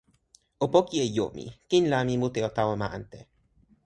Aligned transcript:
o 0.63 0.65
poki 0.73 0.95
e 1.05 1.07
jo 1.15 1.25
mi. 1.35 1.45
kin 1.69 1.83
la 1.91 1.99
mi 2.07 2.15
mute 2.21 2.39
o 2.47 2.49
tawa 2.57 2.75
ma 2.81 2.87
ante. 2.97 3.19